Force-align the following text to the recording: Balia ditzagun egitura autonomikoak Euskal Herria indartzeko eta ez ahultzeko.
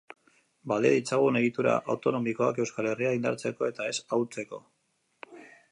Balia 0.71 0.93
ditzagun 0.95 1.37
egitura 1.41 1.75
autonomikoak 1.95 2.59
Euskal 2.65 2.91
Herria 2.93 3.13
indartzeko 3.19 3.69
eta 3.73 3.91
ez 3.93 3.97
ahultzeko. 4.07 4.65